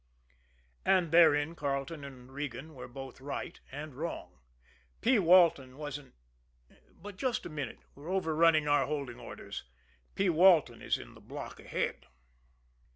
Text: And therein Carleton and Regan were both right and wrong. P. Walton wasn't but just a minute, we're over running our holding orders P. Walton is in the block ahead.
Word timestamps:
And 0.83 1.11
therein 1.11 1.53
Carleton 1.53 2.03
and 2.03 2.31
Regan 2.33 2.73
were 2.73 2.87
both 2.87 3.21
right 3.21 3.59
and 3.71 3.93
wrong. 3.93 4.39
P. 4.99 5.19
Walton 5.19 5.77
wasn't 5.77 6.15
but 6.99 7.17
just 7.17 7.45
a 7.45 7.49
minute, 7.49 7.81
we're 7.93 8.09
over 8.09 8.35
running 8.35 8.67
our 8.67 8.87
holding 8.87 9.19
orders 9.19 9.63
P. 10.15 10.27
Walton 10.27 10.81
is 10.81 10.97
in 10.97 11.13
the 11.13 11.21
block 11.21 11.59
ahead. 11.59 12.07